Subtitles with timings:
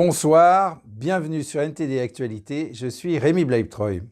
[0.00, 4.02] Bonsoir, bienvenue sur NTD Actualité, je suis Rémi Bleibtreuil.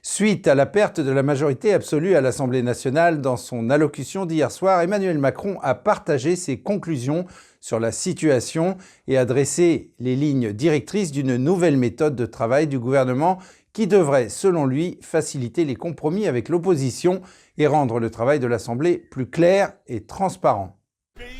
[0.00, 4.52] Suite à la perte de la majorité absolue à l'Assemblée nationale, dans son allocution d'hier
[4.52, 7.24] soir, Emmanuel Macron a partagé ses conclusions
[7.60, 8.76] sur la situation
[9.08, 13.38] et adressé les lignes directrices d'une nouvelle méthode de travail du gouvernement
[13.72, 17.20] qui devrait, selon lui, faciliter les compromis avec l'opposition
[17.58, 20.76] et rendre le travail de l'Assemblée plus clair et transparent.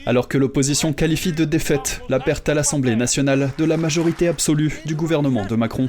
[0.06, 4.80] Alors que l'opposition qualifie de défaite la perte à l'Assemblée nationale de la majorité absolue
[4.84, 5.88] du gouvernement de Macron,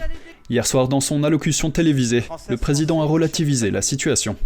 [0.49, 4.37] Hier soir, dans son allocution télévisée, le président a relativisé la situation.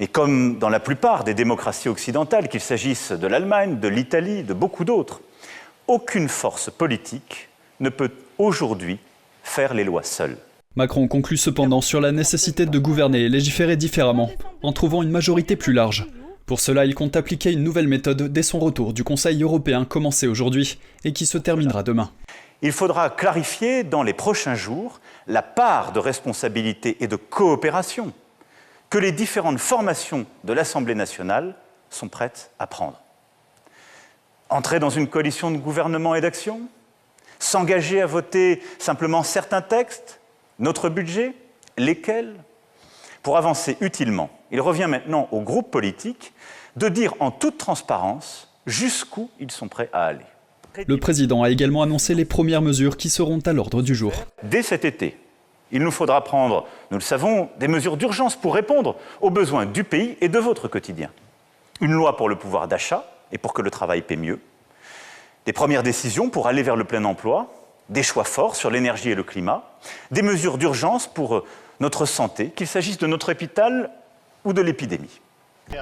[0.00, 4.52] Et comme dans la plupart des démocraties occidentales, qu'il s'agisse de l'Allemagne, de l'Italie, de
[4.52, 5.20] beaucoup d'autres,
[5.86, 8.98] aucune force politique ne peut aujourd'hui
[9.44, 10.36] faire les lois seule.
[10.74, 15.54] Macron conclut cependant sur la nécessité de gouverner et légiférer différemment, en trouvant une majorité
[15.54, 16.08] plus large.
[16.46, 20.26] Pour cela, il compte appliquer une nouvelle méthode dès son retour du Conseil européen commencé
[20.26, 22.10] aujourd'hui et qui se terminera demain.
[22.60, 28.12] Il faudra clarifier dans les prochains jours la part de responsabilité et de coopération
[28.90, 31.56] que les différentes formations de l'Assemblée nationale
[31.88, 33.00] sont prêtes à prendre.
[34.50, 36.60] Entrer dans une coalition de gouvernement et d'action?
[37.38, 40.20] S'engager à voter simplement certains textes?
[40.58, 41.34] Notre budget?
[41.78, 42.34] Lesquels?
[43.22, 46.32] Pour avancer utilement, il revient maintenant aux groupes politiques
[46.76, 50.24] de dire en toute transparence jusqu'où ils sont prêts à aller.
[50.86, 54.12] Le président a également annoncé les premières mesures qui seront à l'ordre du jour.
[54.44, 55.18] Dès cet été,
[55.72, 59.82] il nous faudra prendre, nous le savons, des mesures d'urgence pour répondre aux besoins du
[59.82, 61.10] pays et de votre quotidien.
[61.80, 64.38] Une loi pour le pouvoir d'achat et pour que le travail paie mieux.
[65.46, 67.52] Des premières décisions pour aller vers le plein emploi,
[67.88, 69.68] des choix forts sur l'énergie et le climat,
[70.12, 71.42] des mesures d'urgence pour
[71.80, 73.90] notre santé, qu'il s'agisse de notre hôpital
[74.44, 75.20] ou de l'épidémie.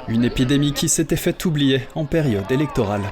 [0.08, 3.02] Une épidémie qui s'était fait oublier en période électorale.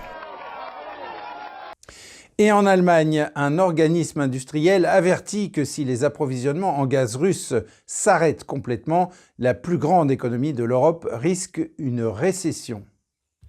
[2.39, 7.53] Et en Allemagne, un organisme industriel avertit que si les approvisionnements en gaz russe
[7.87, 12.83] s'arrêtent complètement, la plus grande économie de l'Europe risque une récession.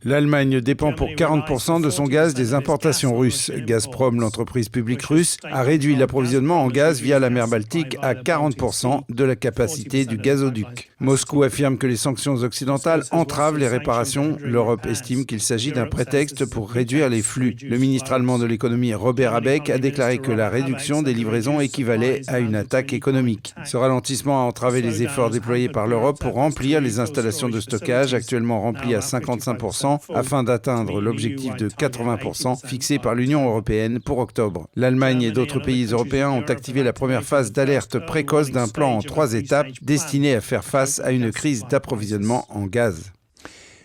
[0.03, 3.51] L'Allemagne dépend pour 40% de son gaz des importations russes.
[3.67, 9.01] Gazprom, l'entreprise publique russe, a réduit l'approvisionnement en gaz via la mer Baltique à 40%
[9.09, 10.90] de la capacité du gazoduc.
[11.00, 14.38] Moscou affirme que les sanctions occidentales entravent les réparations.
[14.41, 17.56] L'Europe estime qu'il s'agit d'un prétexte pour réduire les flux.
[17.61, 22.22] Le ministre allemand de l'économie Robert Habeck a déclaré que la réduction des livraisons équivalait
[22.28, 23.53] à une attaque économique.
[23.66, 28.16] Ce ralentissement a entravé les efforts déployés par l'Europe pour remplir les installations de stockage
[28.16, 34.68] actuellement remplies à 55% afin d'atteindre l'objectif de 80% fixé par l'Union européenne pour octobre.
[34.75, 39.02] L'Allemagne et d'autres pays européens ont activé la première phase d'alerte précoce d'un plan en
[39.02, 43.12] trois étapes destiné à faire face à une crise d'approvisionnement en gaz.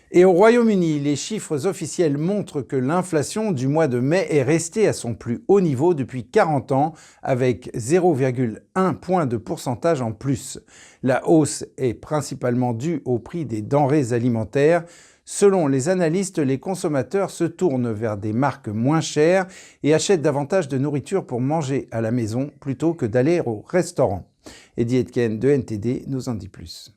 [0.09, 4.87] Et au Royaume-Uni, les chiffres officiels montrent que l'inflation du mois de mai est restée
[4.87, 10.59] à son plus haut niveau depuis 40 ans, avec 0,1 point de pourcentage en plus.
[11.03, 14.85] La hausse est principalement due au prix des denrées alimentaires,
[15.29, 19.45] Selon les analystes, les consommateurs se tournent vers des marques moins chères
[19.83, 24.31] et achètent davantage de nourriture pour manger à la maison plutôt que d'aller au restaurant.
[24.77, 26.96] Eddie Etken de NTD nous en dit plus.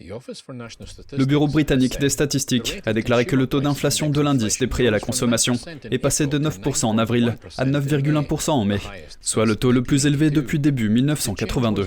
[0.00, 4.86] Le Bureau britannique des statistiques a déclaré que le taux d'inflation de l'indice des prix
[4.86, 5.54] à la consommation
[5.90, 8.78] est passé de 9% en avril à 9,1% en mai,
[9.20, 11.86] soit le taux le plus élevé depuis début 1982.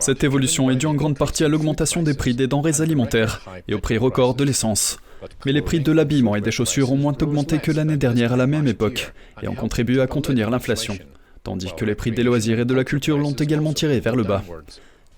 [0.00, 3.74] Cette évolution est due en grande partie à l'augmentation des prix des denrées alimentaires et
[3.74, 4.98] au prix record de l'essence.
[5.46, 8.36] Mais les prix de l'habillement et des chaussures ont moins augmenté que l'année dernière à
[8.36, 10.98] la même époque et ont contribué à contenir l'inflation,
[11.42, 14.24] tandis que les prix des loisirs et de la culture l'ont également tiré vers le
[14.24, 14.44] bas.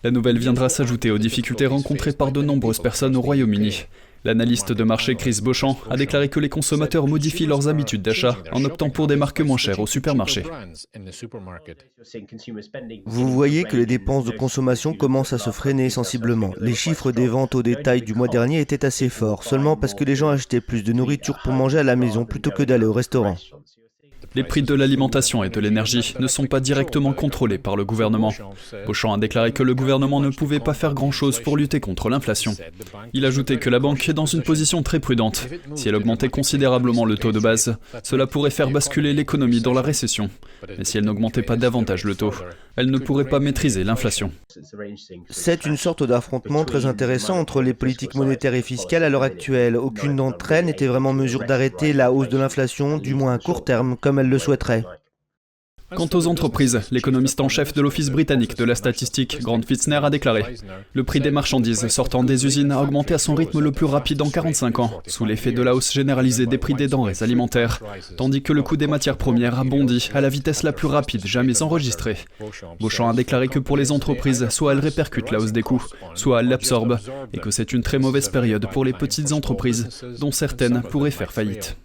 [0.04, 3.86] La nouvelle viendra s'ajouter aux difficultés rencontrées par de nombreuses personnes au Royaume-Uni.
[4.24, 8.64] L'analyste de marché Chris Beauchamp a déclaré que les consommateurs modifient leurs habitudes d'achat en
[8.64, 10.44] optant pour des marques moins chères au supermarché.
[13.06, 16.52] Vous voyez que les dépenses de consommation commencent à se freiner sensiblement.
[16.60, 20.04] Les chiffres des ventes au détail du mois dernier étaient assez forts, seulement parce que
[20.04, 22.92] les gens achetaient plus de nourriture pour manger à la maison plutôt que d'aller au
[22.92, 23.36] restaurant.
[24.34, 28.32] Les prix de l'alimentation et de l'énergie ne sont pas directement contrôlés par le gouvernement.
[28.86, 32.54] Beauchamp a déclaré que le gouvernement ne pouvait pas faire grand-chose pour lutter contre l'inflation.
[33.12, 35.48] Il a ajouté que la banque est dans une position très prudente.
[35.74, 39.82] Si elle augmentait considérablement le taux de base, cela pourrait faire basculer l'économie dans la
[39.82, 40.30] récession.
[40.76, 42.34] Mais si elle n'augmentait pas davantage le taux,
[42.76, 44.30] elle ne pourrait pas maîtriser l'inflation.
[45.28, 49.76] C'est une sorte d'affrontement très intéressant entre les politiques monétaires et fiscales à l'heure actuelle.
[49.76, 53.38] Aucune d'entre elles n'était vraiment en mesure d'arrêter la hausse de l'inflation, du moins à
[53.38, 54.84] court terme, comme elle le souhaiterait.
[55.96, 60.10] Quant aux entreprises, l'économiste en chef de l'Office britannique de la statistique, Grant Fitzner, a
[60.10, 60.44] déclaré
[60.92, 64.20] Le prix des marchandises sortant des usines a augmenté à son rythme le plus rapide
[64.20, 67.80] en 45 ans, sous l'effet de la hausse généralisée des prix des denrées alimentaires,
[68.18, 71.26] tandis que le coût des matières premières a bondi à la vitesse la plus rapide
[71.26, 72.18] jamais enregistrée.
[72.80, 76.40] Beauchamp a déclaré que pour les entreprises, soit elles répercutent la hausse des coûts, soit
[76.40, 76.98] elles l'absorbent,
[77.32, 79.88] et que c'est une très mauvaise période pour les petites entreprises,
[80.20, 81.78] dont certaines pourraient faire faillite.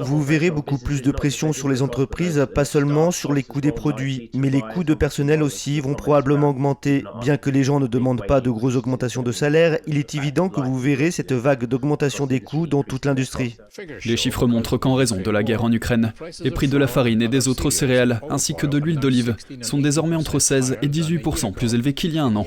[0.00, 3.72] Vous verrez beaucoup plus de pression sur les entreprises, pas seulement sur les coûts des
[3.72, 7.04] produits, mais les coûts de personnel aussi vont probablement augmenter.
[7.20, 10.48] Bien que les gens ne demandent pas de grosses augmentations de salaire, il est évident
[10.48, 13.56] que vous verrez cette vague d'augmentation des coûts dans toute l'industrie.
[14.04, 16.12] Les chiffres montrent qu'en raison de la guerre en Ukraine,
[16.42, 19.78] les prix de la farine et des autres céréales, ainsi que de l'huile d'olive, sont
[19.78, 22.46] désormais entre 16 et 18% plus élevés qu'il y a un an.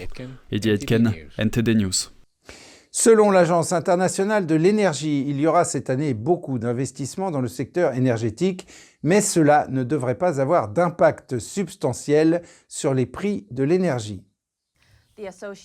[0.51, 2.14] Eddie Aitken, NTD News.
[2.97, 7.93] Selon l'Agence internationale de l'énergie, il y aura cette année beaucoup d'investissements dans le secteur
[7.93, 8.67] énergétique,
[9.03, 14.23] mais cela ne devrait pas avoir d'impact substantiel sur les prix de l'énergie.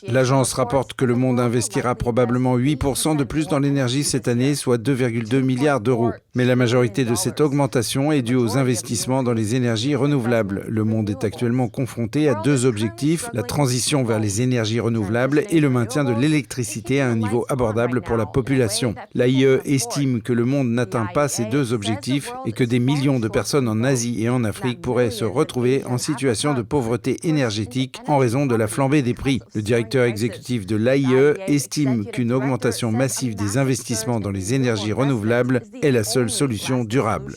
[0.06, 4.79] L'agence rapporte que le monde investira probablement 8% de plus dans l'énergie cette année, soit
[4.79, 6.12] 2,2 milliards d'euros.
[6.37, 10.64] Mais la majorité de cette augmentation est due aux investissements dans les énergies renouvelables.
[10.69, 15.58] Le monde est actuellement confronté à deux objectifs, la transition vers les énergies renouvelables et
[15.58, 18.94] le maintien de l'électricité à un niveau abordable pour la population.
[19.14, 23.29] L'AIE estime que le monde n'atteint pas ces deux objectifs et que des millions de
[23.29, 28.19] personnes en Asie et en Afrique pourraient se retrouver en situation de pauvreté énergétique en
[28.19, 29.39] raison de la flambée des prix.
[29.54, 35.62] Le directeur exécutif de l'AIE estime qu'une augmentation massive des investissements dans les énergies renouvelables
[35.82, 37.34] est la seule solution durable.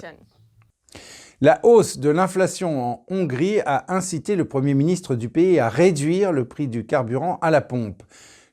[1.42, 6.32] La hausse de l'inflation en Hongrie a incité le Premier ministre du pays à réduire
[6.32, 8.04] le prix du carburant à la pompe.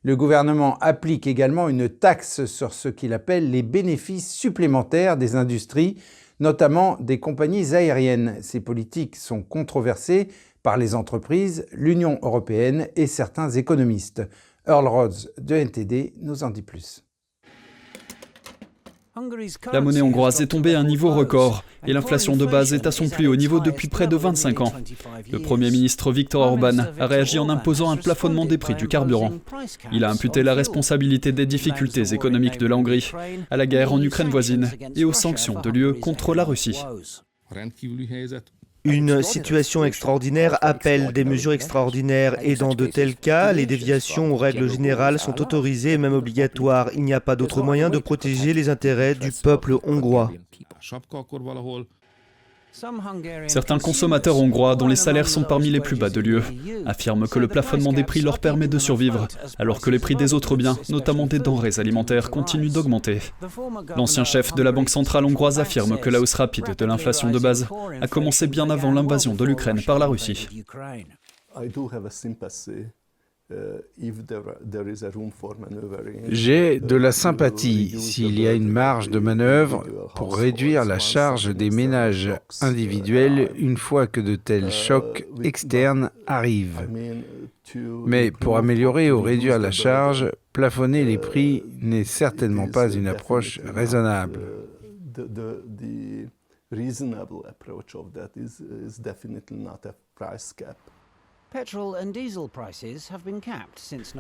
[0.03, 5.99] Le gouvernement applique également une taxe sur ce qu'il appelle les bénéfices supplémentaires des industries,
[6.41, 8.39] notamment des compagnies aériennes.
[8.43, 10.29] Ces politiques sont controversées
[10.63, 14.23] par les entreprises, l'Union européenne et certains économistes.
[14.67, 17.05] Earl Rhodes de NTD nous en dit plus.
[19.73, 22.93] La monnaie hongroise est tombée à un niveau record et l'inflation de base est à
[22.93, 24.73] son plus haut niveau depuis près de 25 ans.
[25.33, 29.33] Le Premier ministre Viktor Orban a réagi en imposant un plafonnement des prix du carburant.
[29.93, 33.11] Il a imputé la responsabilité des difficultés économiques de la Hongrie
[33.51, 36.81] à la guerre en Ukraine voisine et aux sanctions de l'UE contre la Russie.
[38.85, 44.37] Une situation extraordinaire appelle des mesures extraordinaires et dans de tels cas, les déviations aux
[44.37, 46.89] règles générales sont autorisées et même obligatoires.
[46.95, 50.33] Il n'y a pas d'autre moyen de protéger les intérêts du peuple hongrois.
[52.73, 56.43] Certains consommateurs hongrois, dont les salaires sont parmi les plus bas de l'UE,
[56.87, 59.27] affirment que le plafonnement des prix leur permet de survivre,
[59.59, 63.21] alors que les prix des autres biens, notamment des denrées alimentaires, continuent d'augmenter.
[63.97, 67.39] L'ancien chef de la Banque centrale hongroise affirme que la hausse rapide de l'inflation de
[67.39, 67.67] base
[68.01, 70.49] a commencé bien avant l'invasion de l'Ukraine par la Russie.
[76.29, 81.55] J'ai de la sympathie s'il y a une marge de manœuvre pour réduire la charge
[81.55, 82.31] des ménages
[82.61, 86.89] individuels une fois que de tels chocs externes arrivent.
[88.07, 93.61] Mais pour améliorer ou réduire la charge, plafonner les prix n'est certainement pas une approche
[93.65, 94.41] raisonnable.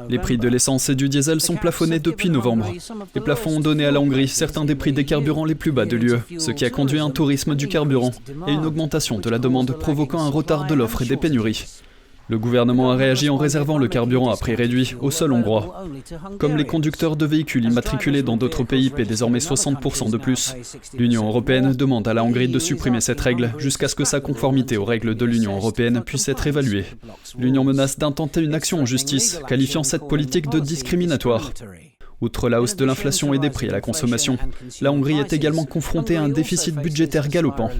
[0.08, 2.66] Les prix de l'essence et du diesel sont plafonnés depuis novembre.
[3.14, 5.86] Les plafonds ont donné à la Hongrie certains des prix des carburants les plus bas
[5.86, 8.10] de l'UE, ce qui a conduit à un tourisme du carburant
[8.48, 11.66] et une augmentation de la demande provoquant un retard de l'offre et des pénuries.
[12.30, 15.84] Le gouvernement a réagi en réservant le carburant à prix réduit aux seuls Hongrois.
[16.38, 20.54] Comme les conducteurs de véhicules immatriculés dans d'autres pays paient désormais 60% de plus,
[20.96, 24.76] l'Union européenne demande à la Hongrie de supprimer cette règle jusqu'à ce que sa conformité
[24.76, 26.84] aux règles de l'Union européenne puisse être évaluée.
[27.36, 31.50] L'Union menace d'intenter une action en justice, qualifiant cette politique de discriminatoire.
[32.20, 34.36] Outre la hausse de l'inflation et des prix à la consommation,
[34.82, 37.70] la Hongrie est également confrontée à un déficit budgétaire galopant.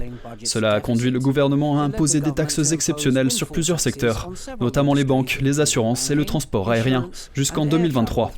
[0.43, 5.03] Cela a conduit le gouvernement à imposer des taxes exceptionnelles sur plusieurs secteurs, notamment les
[5.03, 8.31] banques, les assurances et le transport aérien, jusqu'en 2023.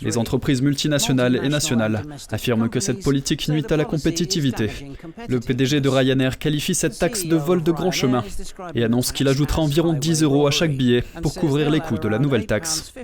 [0.00, 4.70] Les entreprises multinationales et nationales affirment que cette politique nuit à la compétitivité.
[5.28, 8.24] Le PDG de Ryanair qualifie cette taxe de vol de grand chemin
[8.74, 12.08] et annonce qu'il ajoutera environ 10 euros à chaque billet pour couvrir les coûts de
[12.08, 12.94] la nouvelle taxe.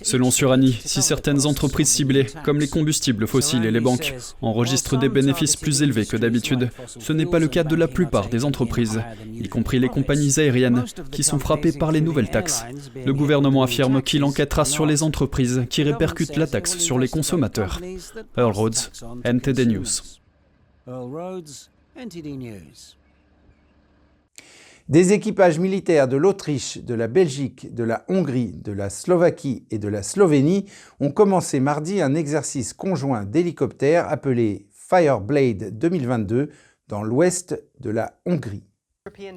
[0.00, 4.96] Selon Surani, si certaines entreprises entreprises ciblées, comme les combustibles fossiles et les banques, enregistrent
[4.96, 6.70] des bénéfices plus élevés que d'habitude.
[6.86, 9.00] Ce n'est pas le cas de la plupart des entreprises,
[9.34, 12.64] y compris les compagnies aériennes, qui sont frappées par les nouvelles taxes.
[13.04, 17.80] Le gouvernement affirme qu'il enquêtera sur les entreprises qui répercutent la taxe sur les consommateurs.
[18.36, 18.76] Earl Rhodes,
[19.24, 19.88] NTD News.
[24.88, 29.78] Des équipages militaires de l'Autriche, de la Belgique, de la Hongrie, de la Slovaquie et
[29.78, 30.64] de la Slovénie
[30.98, 36.48] ont commencé mardi un exercice conjoint d'hélicoptères appelé Fireblade 2022
[36.88, 38.64] dans l'ouest de la Hongrie.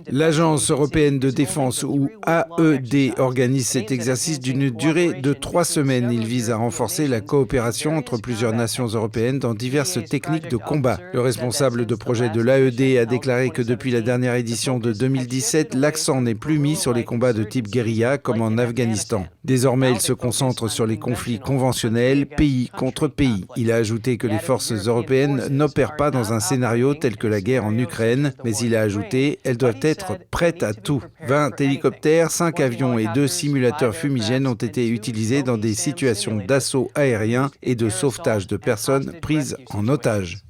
[0.09, 6.09] L'Agence européenne de défense ou AED organise cet exercice d'une durée de trois semaines.
[6.11, 10.99] Il vise à renforcer la coopération entre plusieurs nations européennes dans diverses techniques de combat.
[11.13, 15.75] Le responsable de projet de l'AED a déclaré que depuis la dernière édition de 2017,
[15.75, 19.25] l'accent n'est plus mis sur les combats de type guérilla comme en Afghanistan.
[19.43, 23.45] Désormais, il se concentre sur les conflits conventionnels, pays contre pays.
[23.55, 27.41] Il a ajouté que les forces européennes n'opèrent pas dans un scénario tel que la
[27.41, 31.03] guerre en Ukraine, mais il a ajouté, elles doivent être prêtes à tout.
[31.27, 36.89] 20 hélicoptères, 5 avions et 2 simulateurs fumigènes ont été utilisés dans des situations d'assaut
[36.95, 40.43] aérien et de sauvetage de personnes prises en otage.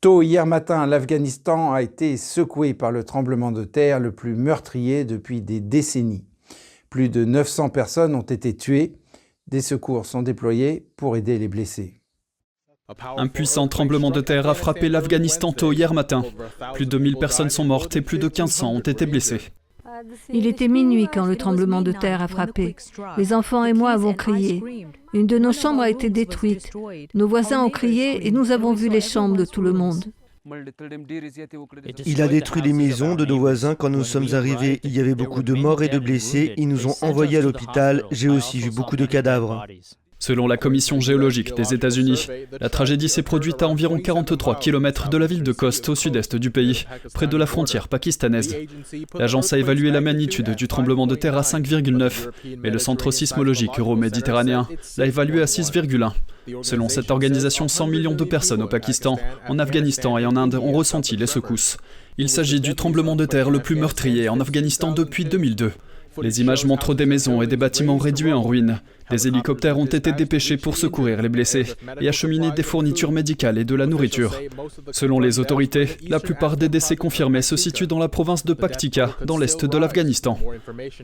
[0.00, 5.04] Tôt hier matin, l'Afghanistan a été secoué par le tremblement de terre le plus meurtrier
[5.04, 6.24] depuis des décennies.
[6.88, 8.94] Plus de 900 personnes ont été tuées.
[9.46, 12.00] Des secours sont déployés pour aider les blessés.
[13.16, 16.22] Un puissant tremblement de terre a frappé l'Afghanistan tôt hier matin.
[16.74, 19.40] Plus de 1000 personnes sont mortes et plus de 1500 ont été blessées.
[20.32, 22.76] Il était minuit quand le tremblement de terre a frappé.
[23.16, 24.86] Les enfants et moi avons crié.
[25.14, 26.70] Une de nos chambres a été détruite.
[27.14, 30.04] Nos voisins ont crié et nous avons vu les chambres de tout le monde.
[32.04, 34.78] Il a détruit les maisons de nos voisins quand nous sommes arrivés.
[34.84, 36.54] Il y avait beaucoup de morts et de blessés.
[36.56, 38.04] Ils nous ont envoyés à l'hôpital.
[38.12, 39.66] J'ai aussi vu beaucoup de cadavres.
[40.18, 42.26] Selon la Commission géologique des États-Unis,
[42.58, 46.36] la tragédie s'est produite à environ 43 km de la ville de Khost, au sud-est
[46.36, 48.56] du pays, près de la frontière pakistanaise.
[49.18, 52.30] L'agence a évalué la magnitude du tremblement de terre à 5,9,
[52.62, 56.12] mais le centre sismologique euro-méditerranéen l'a évalué à 6,1.
[56.62, 59.18] Selon cette organisation, 100 millions de personnes au Pakistan,
[59.48, 61.76] en Afghanistan et en Inde ont ressenti les secousses.
[62.16, 65.72] Il s'agit du tremblement de terre le plus meurtrier en Afghanistan depuis 2002.
[66.22, 68.80] Les images montrent des maisons et des bâtiments réduits en ruines.
[69.10, 71.66] Des hélicoptères ont été dépêchés pour secourir les blessés
[72.00, 74.40] et acheminer des fournitures médicales et de la nourriture.
[74.90, 79.16] Selon les autorités, la plupart des décès confirmés se situent dans la province de Paktika,
[79.24, 80.38] dans l'est de l'Afghanistan.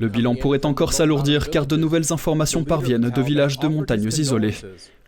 [0.01, 4.55] Le bilan pourrait encore s'alourdir car de nouvelles informations parviennent de villages de montagnes isolés.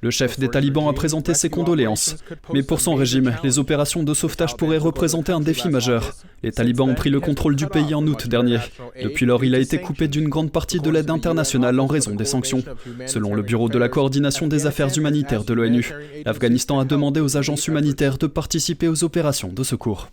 [0.04, 2.16] Le chef des talibans a présenté ses condoléances.
[2.52, 6.12] Mais pour son régime, les opérations de sauvetage pourraient représenter un défi majeur.
[6.42, 8.58] Les talibans ont pris le contrôle du pays en août dernier.
[9.02, 12.26] Depuis lors, il a été coupé d'une grande partie de l'aide internationale en raison des
[12.26, 12.62] sanctions.
[13.06, 15.92] Selon le Bureau de la coordination des affaires humanitaires de l'ONU,
[16.24, 20.08] l'Afghanistan a demandé aux agences humanitaires de participer aux opérations de secours.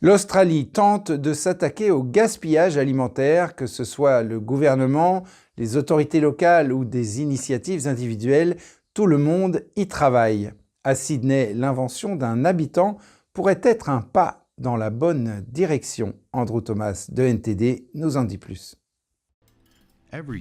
[0.00, 5.24] L'Australie tente de s'attaquer au gaspillage alimentaire, que ce soit le gouvernement,
[5.56, 8.56] les autorités locales ou des initiatives individuelles,
[8.92, 10.52] tout le monde y travaille.
[10.84, 12.98] À Sydney, l'invention d'un habitant
[13.32, 16.14] pourrait être un pas dans la bonne direction.
[16.32, 18.76] Andrew Thomas de NTD nous en dit plus.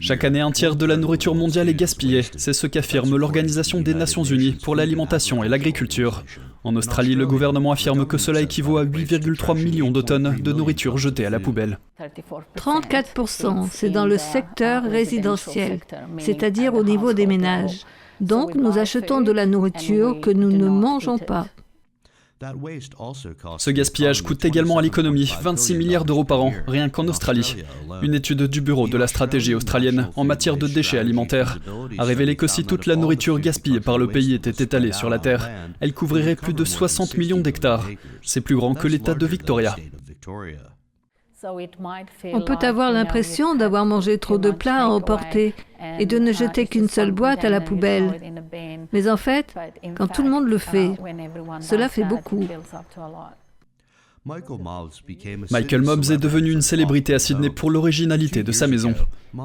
[0.01, 2.21] Chaque année, un tiers de la nourriture mondiale est gaspillée.
[2.35, 6.23] C'est ce qu'affirme l'Organisation des Nations Unies pour l'alimentation et l'agriculture.
[6.63, 10.97] En Australie, le gouvernement affirme que cela équivaut à 8,3 millions de tonnes de nourriture
[10.97, 11.79] jetée à la poubelle.
[12.55, 15.79] 34%, c'est dans le secteur résidentiel,
[16.19, 17.81] c'est-à-dire au niveau des ménages.
[18.21, 21.47] Donc nous achetons de la nourriture que nous ne mangeons pas.
[23.57, 27.55] Ce gaspillage coûte également à l'économie 26 milliards d'euros par an, rien qu'en Australie.
[28.01, 31.59] Une étude du Bureau de la stratégie australienne en matière de déchets alimentaires
[31.97, 35.19] a révélé que si toute la nourriture gaspillée par le pays était étalée sur la
[35.19, 37.87] Terre, elle couvrirait plus de 60 millions d'hectares.
[38.21, 39.75] C'est plus grand que l'État de Victoria.
[42.33, 45.53] On peut avoir l'impression d'avoir mangé trop de plats à emporter
[45.99, 48.13] et de ne jeter qu'une seule boîte à la poubelle.
[48.93, 49.53] Mais en fait,
[49.95, 50.91] quand tout le monde le fait,
[51.59, 52.47] cela fait beaucoup.
[54.25, 58.95] Michael Mobbs est devenu une célébrité à Sydney pour l'originalité de sa maison.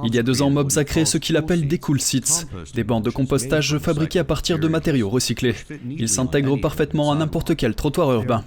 [0.04, 2.85] Il y a deux ans, Mobbs a créé ce qu'il appelle des cool seats, des
[2.85, 5.56] bancs de compostage fabriqués à partir de matériaux recyclés.
[5.88, 8.44] Ils s'intègrent parfaitement à n'importe quel trottoir urbain.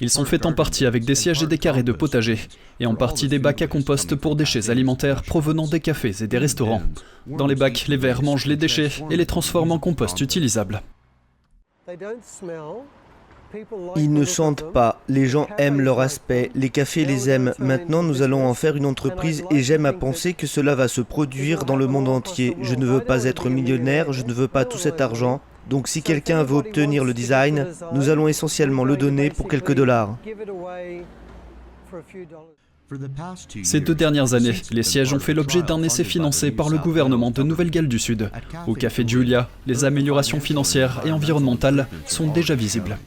[0.00, 2.40] Ils sont faits en partie avec des sièges et des carrés de potager,
[2.80, 6.38] et en partie des bacs à compost pour déchets alimentaires provenant des cafés et des
[6.38, 6.82] restaurants.
[7.28, 10.82] Dans les bacs, les vers mangent les déchets et les transforment en compost utilisable.
[13.96, 17.52] Ils ne sentent pas, les gens aiment leur aspect, les cafés les aiment.
[17.58, 21.00] Maintenant, nous allons en faire une entreprise et j'aime à penser que cela va se
[21.00, 22.56] produire dans le monde entier.
[22.62, 25.40] Je ne veux pas être millionnaire, je ne veux pas tout cet argent.
[25.68, 30.16] Donc si quelqu'un veut obtenir le design, nous allons essentiellement le donner pour quelques dollars.
[33.62, 37.30] Ces deux dernières années, les sièges ont fait l'objet d'un essai financé par le gouvernement
[37.30, 38.30] de Nouvelle-Galles du Sud.
[38.66, 42.98] Au Café Julia, les améliorations financières et environnementales sont déjà visibles.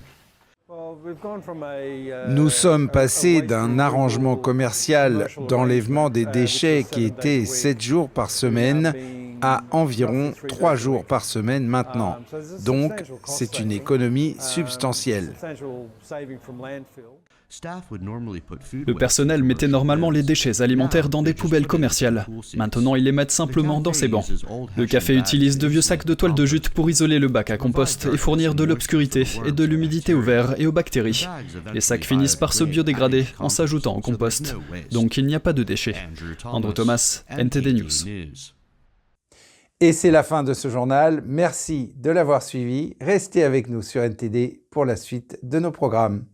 [2.30, 8.94] Nous sommes passés d'un arrangement commercial d'enlèvement des déchets qui était 7 jours par semaine
[9.42, 12.18] à environ 3 jours par semaine maintenant.
[12.66, 15.34] Donc, c'est une économie substantielle.
[17.62, 22.28] Le personnel mettait normalement les déchets alimentaires dans des poubelles commerciales.
[22.56, 24.26] Maintenant, ils les mettent simplement dans ces bancs.
[24.76, 27.58] Le café utilise de vieux sacs de toile de jute pour isoler le bac à
[27.58, 31.28] compost et fournir de l'obscurité et de l'humidité aux vers et aux bactéries.
[31.74, 34.56] Les sacs finissent par se biodégrader en s'ajoutant au compost.
[34.92, 35.96] Donc il n'y a pas de déchets.
[36.44, 38.36] Andrew Thomas, NTD News.
[39.82, 41.22] Et c'est la fin de ce journal.
[41.26, 42.96] Merci de l'avoir suivi.
[43.02, 46.26] Restez avec nous sur NTD pour la suite de nos programmes.